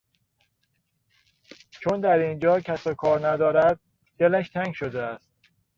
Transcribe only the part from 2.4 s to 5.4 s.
کس و کار ندارد دلش تنگ شده است.